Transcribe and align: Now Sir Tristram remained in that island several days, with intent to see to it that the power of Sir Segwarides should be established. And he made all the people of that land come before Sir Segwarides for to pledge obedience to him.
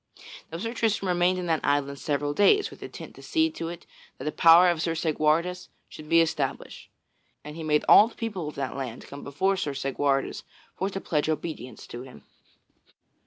Now 0.51 0.57
Sir 0.57 0.73
Tristram 0.73 1.09
remained 1.09 1.37
in 1.37 1.45
that 1.45 1.63
island 1.63 1.99
several 1.99 2.33
days, 2.33 2.71
with 2.71 2.81
intent 2.81 3.13
to 3.13 3.21
see 3.21 3.51
to 3.51 3.69
it 3.69 3.85
that 4.17 4.23
the 4.23 4.31
power 4.31 4.67
of 4.71 4.81
Sir 4.81 4.95
Segwarides 4.95 5.69
should 5.89 6.09
be 6.09 6.21
established. 6.21 6.89
And 7.43 7.55
he 7.55 7.61
made 7.61 7.85
all 7.87 8.07
the 8.07 8.15
people 8.15 8.47
of 8.47 8.55
that 8.55 8.75
land 8.75 9.05
come 9.05 9.23
before 9.23 9.57
Sir 9.57 9.75
Segwarides 9.75 10.41
for 10.75 10.89
to 10.89 10.99
pledge 10.99 11.29
obedience 11.29 11.85
to 11.85 12.01
him. 12.01 12.23